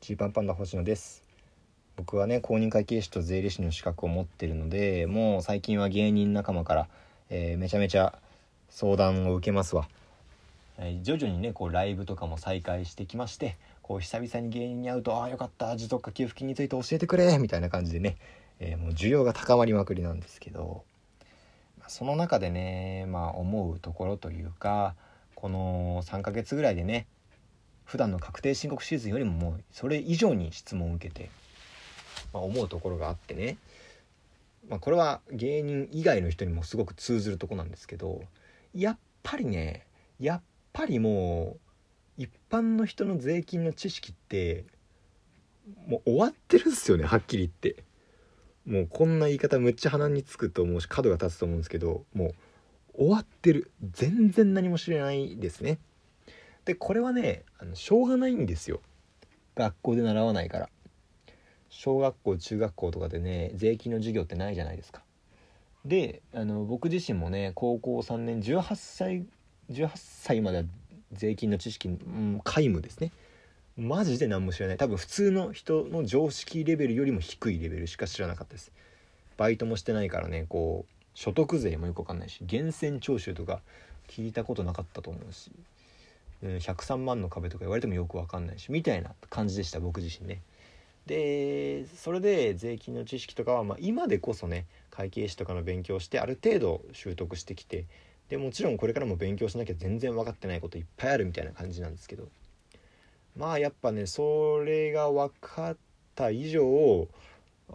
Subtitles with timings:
[0.00, 1.22] ジーパンパンダ星野です。
[1.94, 6.88] 僕はね公認会計士と税理士の資格を持ってるのでもう最近は芸人仲間から、
[7.28, 8.18] えー、めちゃめちゃ
[8.70, 9.86] 相談を受けますわ、
[10.78, 18.16] えー、徐々にねこうライブとかも再開してきましてこう久々に芸人に会うと「ああよかった持続化給付金について教えてくれ」みたいな感じでね、
[18.58, 20.82] えー、もう需要が高まりまくりなんですけど
[21.88, 24.94] その中でねまあ思うところというか
[25.34, 27.06] この3ヶ月ぐらいでね
[27.90, 31.28] 普段の確定申告シーズンよりももうそれ以上に質問を受けて、
[32.32, 33.56] まあ、思うところがあってね、
[34.68, 38.22] まあ、これは芸人以外の人にもすごく通ずるとこなんですけど
[38.72, 39.86] やっぱりね
[40.20, 41.56] やっぱりも
[42.16, 44.66] う一般の人の税金の知識って
[45.88, 47.82] もう終わってるんすよねはっきり言って。
[48.66, 52.34] もうこんな言い方むっちゃ鼻につくと思うし角が立つと思うんですけどもう
[52.98, 53.72] 終わってる。
[53.90, 55.78] 全然何も知れないですね。
[56.64, 58.80] でこれはねあのしょうがないんですよ。
[59.56, 60.68] 学校で習わないから。
[61.68, 65.02] 小学校中学校とかでね税金の授業ってないじゃないですか。
[65.84, 69.26] であの僕自身もね高校3年18歳
[69.70, 70.64] 18歳までは
[71.12, 73.12] 税金の知識、うん、皆無ですね。
[73.76, 74.76] マジで何も知らない。
[74.76, 78.72] 多分普通の人の常識レベルよりも低いレベルしか知らなかったです。
[79.36, 83.62] バイトもしてないからねこう所得税もよくわかんないし源泉徴収とか
[84.06, 85.50] 聞いたことなかったと思うし。
[86.42, 90.42] 103万の壁とか言われてもよく分かんないしみたいな感じでした僕自身ね。
[91.06, 97.86] でそれで税金の知識とかは、まあ、今でこそね会計士とかの勉強してある程度習得してきて
[98.28, 102.28] でもちろんこれからも勉強しなきゃ全然分かってないこといっぱいあるみたいな感じなんですけど
[103.36, 105.76] まあやっぱねそれが分かっ
[106.14, 107.08] た以上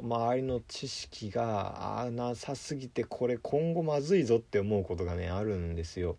[0.00, 6.16] 周りの知識がなさすぎてこれ今後まずいぞって思うことがねあるんですよ。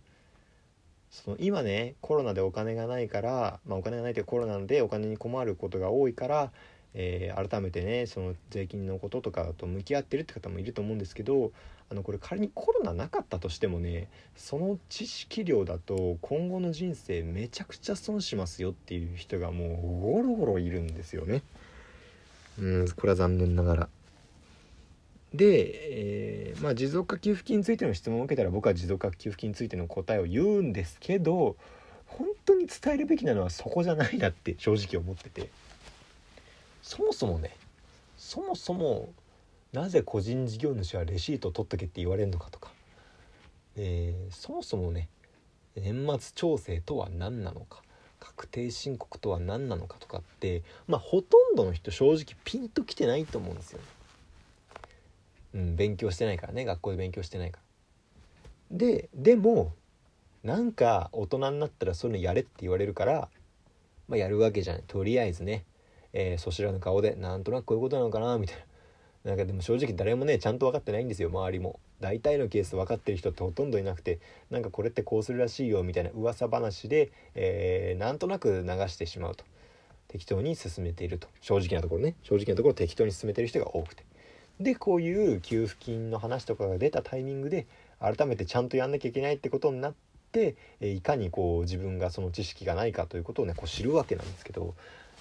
[1.14, 6.52] その今ねコロナでお金がないから、まあ、お金がないというコロナでお金に困ることが多いから、
[6.96, 11.52] えー、改めてねその税金のこととかと向き合ってるって方もいると思うんですけど
[11.92, 21.44] あのこれ仮にコロナなかったとしてもねその知識量だと今後の人生めちゃくちゃ損しますよっていう人がもうゴロゴロいるんですよね。
[22.60, 23.90] うんこれは残念ながら。
[25.34, 31.56] で、えー、まあ、持続化給付金についての質問を受けたら僕は持続化給付金についての答えを言うんですけど
[32.06, 35.50] 本当に伝えるべきなのはそこじゃないなって正直思ってて
[36.84, 37.56] そもそもね
[38.18, 39.10] そもそも
[39.72, 42.70] なぜ個人事業主はレシートを取っとけって言われるのかとか、
[43.76, 45.10] えー、そもそもね
[45.76, 47.82] 年末調整とは何なのか
[48.20, 53.86] 確定申告とは何なのかとかってまあほとんどの人正直ピンときてないと思うんですよね。
[55.54, 57.60] うん、勉強してないからね学校で勉強してないか
[58.72, 58.78] ら。
[58.78, 59.74] ででも
[60.44, 63.30] なんか大人になったらそういうのやれって言われるから、
[64.08, 64.84] まあ、やるわけじゃない。
[64.88, 65.64] とりあえずね、
[66.12, 69.32] えー、そちらの顔でなんとなくこういうことなのかなみたいな。
[69.32, 71.80] なんかでも正直誰もねちゃんと分かってないんですよ周りも。
[72.02, 74.20] 大体のケース分かってる人ってほとんどいなくて
[74.50, 76.10] なんかこれってこうするらしいよみたいな。
[76.10, 79.46] 噂話で、えー、なんとなく流してしまうと。
[80.10, 81.28] 適当に進めていると。
[81.40, 82.16] 正直なところね。
[82.22, 84.04] 正直なところ適当に進めてる人が多くて。
[84.64, 87.68] でこういう給付金の話とかが出たタイミングで
[88.00, 89.94] 改めてちゃんとやんなきゃいけないってことになっ
[90.32, 94.74] てえいかにこう自分がその知識がないかということをねこう知るわけなんですけど、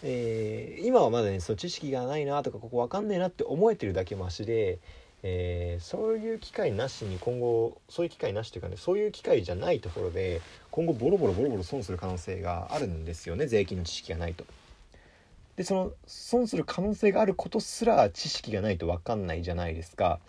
[0.03, 4.79] えー、今はまだねその知識がないなとかここ分かんねえなって思えてるだけマシで、
[5.23, 14.45] えー、そういう機会なしに今後そういう機会なしというかねそういう機会じゃないところで今後ボロボロボロボロ損する可能性があるんですよね税金の知識がないと。
[15.57, 20.21] でその損する可能性があることすら知識がないと分かんないじゃないですか。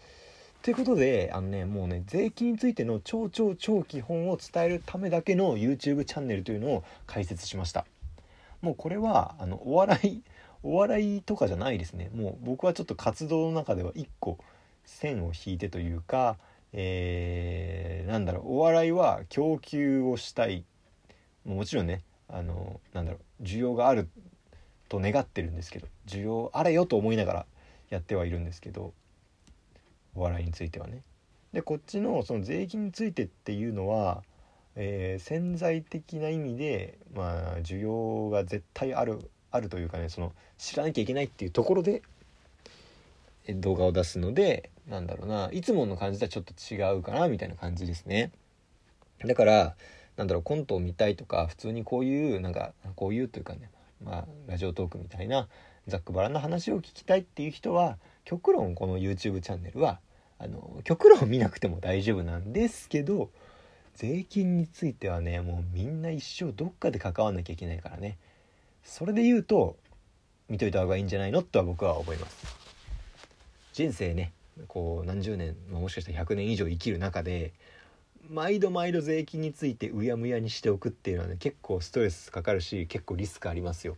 [0.61, 7.85] ということであのねもうね税金についての超超超基本を伝えるためだけの YouTube チャンネルというのを開設しました。
[8.61, 10.23] もうこれはあのお笑い
[10.63, 14.37] お笑いとかじゃないですねもう僕はちょっと活動の中では一個
[14.85, 16.37] 線を引いてというか、
[16.71, 20.63] えー、なんだろうお笑いは供給をしたい
[21.45, 24.07] もちろんねあのなんだろう需要がある
[24.93, 27.45] と願ってるんですけど需要あれよと思いながら
[27.89, 28.93] やってはいるんですけど
[30.15, 31.01] お笑いについてはね。
[31.51, 34.23] でこっちのその税金についてっていうのは、
[34.75, 39.19] えー、潜在的な意味でまあ需要が絶対ある
[39.51, 42.03] あるというかねその知らなきゃいけないっていうところで
[43.49, 48.31] 動画を出すのでなんだろうないつもの感じとはちょっと違うかなみたいな感じですね。
[49.25, 49.75] だから
[50.17, 53.71] なんだろうコントを見たいとか普通にこういうなんかこういうというかね
[54.03, 55.47] まあ、ラジオトークみたいな
[55.87, 59.99] ざっくばらんな話を聞きたいっていう人は極論この YouTube チャンネルは
[60.39, 63.29] あの極論見なくても大丈夫なんですけど
[63.95, 68.17] 税金についてはねもうみんな一生どっかで関わんなきゃいけないからね。
[68.83, 69.77] それで言うと
[70.49, 72.45] 見といた方がいいんじゃないのとは僕は思います。
[73.73, 74.33] 人生ね
[74.67, 77.53] こう何十年、もしかしたら100年以上生きる中で
[78.29, 83.97] 毎度毎度税金についてうやむやにしておくっていうのはね結構ストレスかかるし結構リスクありますよ。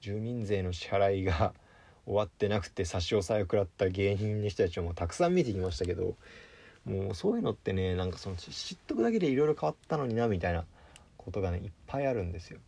[0.00, 1.52] 住民税の支払いが
[2.04, 6.14] 終わってなくて差し押さえを食らった芸人の人たちもたくさん見てきましたけど
[6.84, 10.64] もうそういうのってねなんかその知っとくだけでいろいろ変わったのになみたいな
[11.16, 12.60] ことがねいっぱいあるんですよ。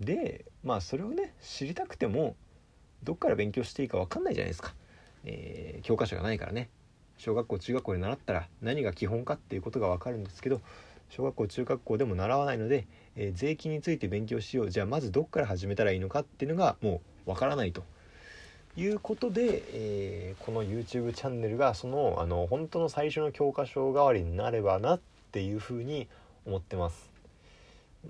[0.00, 2.34] でまあそれをね知りたくても
[3.04, 4.74] どっから勉強していいか分かんないじゃないですか、
[5.24, 6.68] えー、教科書がないからね。
[7.18, 10.60] 小学校中学校で習ったら何が基本かっていうことが分かるんですけど
[11.10, 17.84] 小学校中学校でも習わないので、えー、税金について勉強しようじゃあまずどっから始めたらいいのかっていうのがもう分からないと
[18.76, 25.00] いうことで、えー、この YouTube チャンネルがそのあの本当の最初の教科書代わりになればなっ
[25.30, 26.08] ていうふうに
[26.44, 27.10] 思ってます。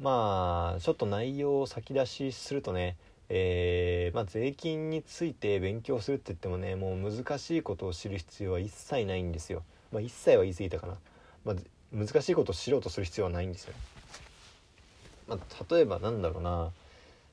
[0.00, 2.96] まあちょっと内容を先出しするとね
[3.29, 9.62] えー、まあ、税金について勉強するって言ってもねもう難しいことを知る必要は一切ないんですよ。
[9.93, 10.94] まあ、一切は言い過ぎたかな、
[11.44, 11.56] まあ、
[11.93, 13.75] 難しいことを知ろうとする必要はないんですよ。
[15.26, 16.71] まあ、例えばなんだろうな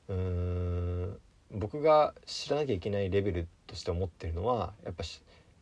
[0.08, 1.18] うーん
[1.52, 5.04] 僕が知らなきゃいけないレベルとして思ってるのはやっぱ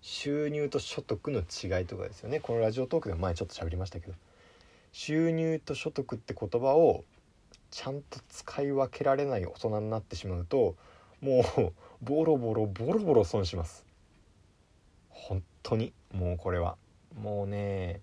[0.03, 4.15] 収入と所得の違いとかですよねこのラジオトークでも前ちょっと喋りましたけど
[4.93, 7.05] 収入と所得って言葉を
[7.70, 10.76] ちゃんと使い分けられない大人になってしまうと
[11.20, 11.72] もう
[12.02, 13.84] ボロボロボロボロ損します。
[15.08, 15.93] 本当に。
[16.12, 16.76] もうこれは。
[17.20, 18.00] もうね、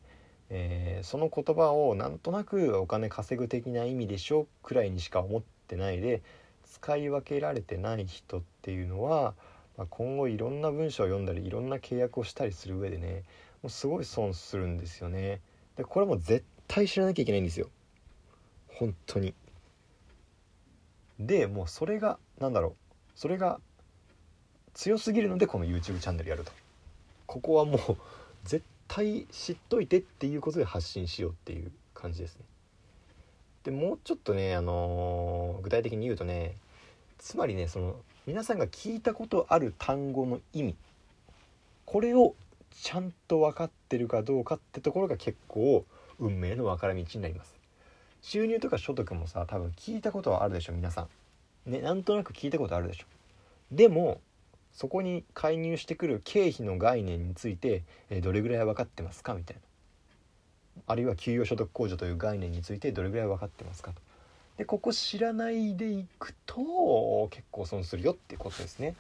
[0.50, 6.22] えー、その言葉をなんとなくお金稼ぐ的な意味でしょくらいにしか思ってないで
[6.72, 9.34] 使い分けられてない人っていうのは、
[9.78, 13.24] まあ、今後いろんな文章を読んだりいろんな契約をしたりする上でね
[13.64, 15.42] もうすごい損するんですよね。
[15.76, 17.70] でこれも絶対知らなきゃいけないんですよ。
[18.68, 19.34] 本当に。
[21.20, 22.74] でもうそれが何だろう
[23.16, 23.60] それが
[24.74, 26.52] 強すぎるのでこの YouTube チャンネルやると。
[27.26, 27.98] ここはもう
[28.46, 32.46] 絶対知っといてっていうことで発信しようっていう感じですね。
[33.64, 36.56] でもうちょっとねあのー、具体的に言うとね
[37.18, 40.76] つまりねその皆さんが聞いたことある単語の意味。
[41.86, 42.36] これを
[42.70, 45.86] ちゃんと分かってるかどうかってところが結構
[46.20, 47.57] 運命の分かれ道になります。
[48.22, 51.08] 収入とか所得もさ多分聞いたことはあるでしょ皆さ
[51.66, 51.72] ん。
[51.72, 53.06] ねなんとなく聞いたことあるでしょ。
[53.72, 54.22] でも
[54.74, 59.62] そこに介入してくる経費の概念について、えどれぐらい分かってますかみたいな。
[60.86, 64.02] あるいは給与所得控除という概念についてどれぐらい分かってますかと。
[64.58, 68.96] でここ知らないでいくと結構損するよってことですね。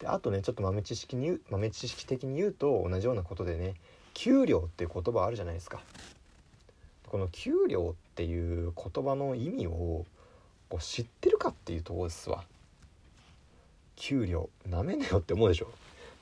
[0.00, 3.74] であとねちょっと豆知識に豆知識的に言うと同じようなことでね
[4.14, 5.80] 給料っていう言葉あるじゃないですか。
[7.12, 10.06] この給料っていう言葉の意味を
[10.70, 12.42] こう知ってるかっていうとこですわ。
[13.96, 15.68] 給料なめんなよって思うでしょ。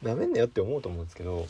[0.02, 1.46] なめんなよって思うと思うんですけど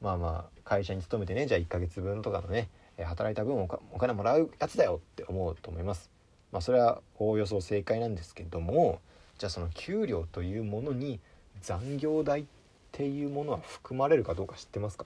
[0.00, 6.08] まあまあ会社に勤めてねじゃあ1ヶ月分とかのね働いた分お金もらうやつだよって思うと思います。
[6.50, 8.98] まあそれはおおよそ正解なんですけども
[9.36, 11.20] じゃあその給料というものに
[11.60, 12.44] 残業代っ
[12.92, 15.04] ていうものは含まれるかどうか知ってますか？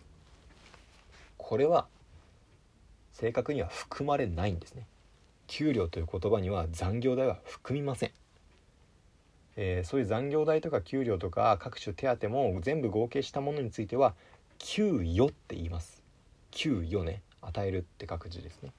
[1.39, 1.89] これは
[3.19, 4.87] 正確には含まれないんですね。
[5.49, 8.11] 給料という言葉には残業代は含みません、
[9.57, 14.15] えー、そういう残業代とか給料とか各種手当も全部合計したものについては
[14.59, 16.03] 給与って言います。
[16.51, 17.23] 給与ね。
[17.41, 18.73] 与えるって書く字ですね。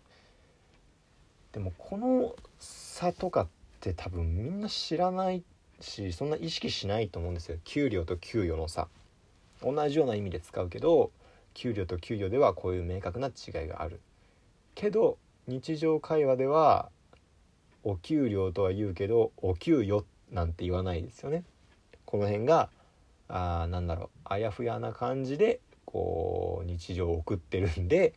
[1.53, 3.47] でもこの差とかっ
[3.79, 5.43] て多分みんな知らない
[5.81, 7.57] しそんな意識しないと思うんですよ。
[7.63, 8.87] 給料と給与の差。
[9.61, 11.11] 同じような意味で使うけど
[11.53, 13.99] 給料と給与ではこういう明確な違いがある。
[14.79, 16.89] けど日常会話では
[17.83, 21.43] お給料とは言うけどお給与なんて言わないですよね。
[22.05, 22.69] この辺が
[23.27, 28.13] あなんだろうあやふやな感じでこう日常を送ってるんで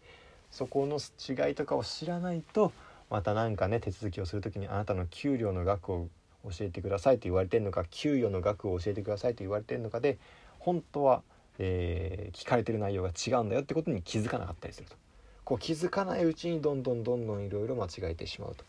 [0.52, 2.72] そこの違いとかを知らないと
[3.10, 6.08] また何かね手続きをする時にあなたの給料の額を
[6.44, 10.18] 教えてくださいと言われてるのか給与の額を教えてくださいと言われてるのかで
[10.60, 11.22] 本当は、
[11.58, 15.01] えー、聞かれてる内容が違うんだよってことに気づかなかったりすると。
[15.44, 18.64] こう気づかないうちにどんどんどんどんいろいろ間違えてしまうと。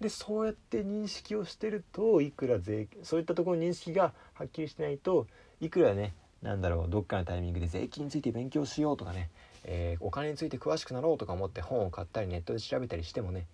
[0.00, 5.26] でそうやって認識をしてるといくら税そういったところの認識がはっきりしてないと
[5.60, 9.30] いくらねなんだろうどっかのタイミングで税金について勉強しようとかね、
[9.64, 13.46] えー、お金について詳しくなろうとか思って本を買ったりネットで調べたりしてもね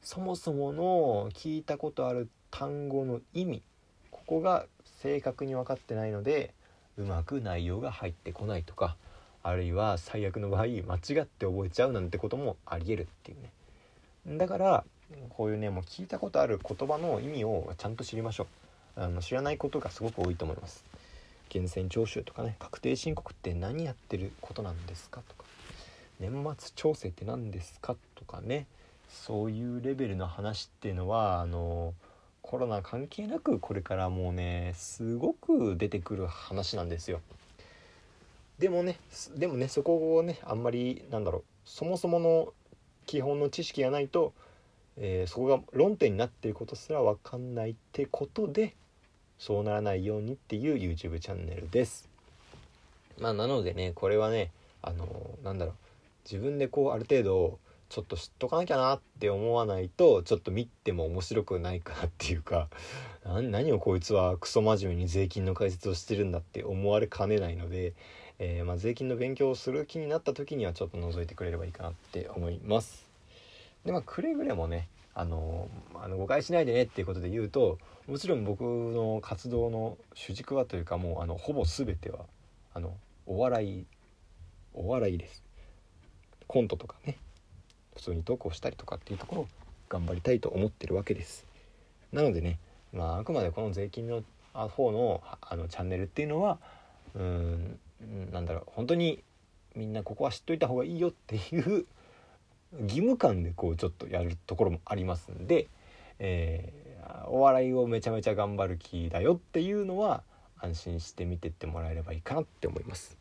[0.00, 3.62] そもそもの聞いたことある単語の意味
[4.10, 4.66] ここが
[5.02, 6.54] 正確に分かってないので
[6.96, 8.96] うまく内容が入ってこないとか
[9.42, 10.78] あるいは最悪の場合間違
[11.20, 13.42] って覚えちゃうなんてこともありえるっていう
[14.28, 14.38] ね。
[14.38, 14.84] だから
[15.30, 18.46] こういうねもう聞いたことある言葉の意味をちゃんと知りましょ
[18.96, 19.02] う。
[19.02, 20.84] あの知らないことがすごく多いと思います。
[21.52, 25.44] 源泉徴収とかね確定申告って何やってることなんですかとか。
[26.20, 28.66] 年末調整って何ですかとかね。
[29.08, 31.94] そういうレベルの話っていうのはあの
[32.42, 37.20] コロナ関係なくこれからもうねすごく出てくる話なんですよ。
[38.60, 38.98] でもね
[39.36, 42.52] でもねそこをねあんまりなんだろうそもそもの
[43.06, 44.34] 基本の知識がないと、
[44.98, 48.76] えー、そこが論点になっていることすら分かんないってことで
[49.38, 52.06] そうならないようにっていう YouTube チャンネルです。
[53.18, 54.50] まあなのでねこれはね
[54.82, 55.06] あの
[55.42, 55.74] なんだろう
[56.30, 62.68] 自分でこうある程度ちょっと知っとかなきゃなって思わないとちょっと見ても面白くないかなっていうか
[63.24, 67.94] 何をこいつはクソ真面目に税金の解説をしてるんだって思われかねないので、
[68.42, 73.06] えー、まあ、税金の勉強をする気になった時にはちょっと覗いてくれればいいかなって思います。
[73.84, 82.20] でまあくれぐれもねあのあの誤解しないでねっていうことで言うともちろん僕の活動の主軸はというかもうあのほぼ全ては
[82.72, 82.94] あの
[83.26, 83.86] お笑い
[84.72, 85.42] お笑いです
[86.46, 87.18] コントとかね
[87.94, 89.48] 普通に投稿したりとかっていうところを
[89.88, 91.44] 頑張りたいと思ってるわけです
[92.12, 92.58] なのでね
[92.92, 96.58] まああくまでこの税金の方のあのチャンネルっていうのは
[97.14, 99.22] うんうんなんだろう本当に
[99.74, 101.86] みんなここは知っといた方がいいよっていう
[102.82, 105.68] 義務感でこうちょっとやるところもありますんで、
[106.18, 110.22] えー、お笑いをめちゃめちゃ頑張る気だよっていうのは
[110.58, 113.16] 安心して見てってもらえればいいかなって思います。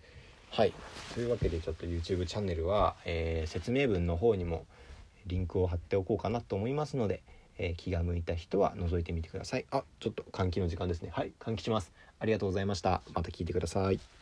[0.52, 0.74] はい。
[1.14, 4.66] というわけでちょっと YouTube チャンネルは、えー、説明文の方にも
[5.26, 7.22] リンクを貼っておこうかなと思いますので、
[7.58, 9.66] えー、気が向いた人は覗いてみてください。
[9.72, 11.10] あちょっと換気の時間ですね。
[11.12, 11.32] はい。
[11.40, 11.92] 換気します。
[12.20, 13.02] ありがとうございました。
[13.14, 14.19] また聞いてください。